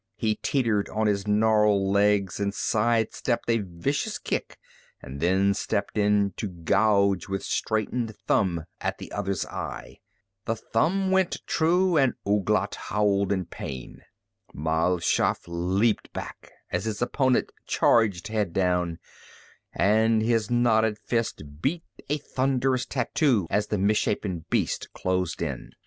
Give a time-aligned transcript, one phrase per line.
[0.15, 4.57] He teetered on his gnarled legs and side stepped a vicious kick
[4.99, 9.99] and then stepped in to gouge with straightened thumb at the other's eye.
[10.45, 14.01] The thumb went true and Ouglat howled in pain.
[14.55, 18.97] Mal Shaff leaped back as his opponent charged head down,
[19.71, 25.73] and his knotted fist beat a thunderous tattoo as the misshapen beast closed in.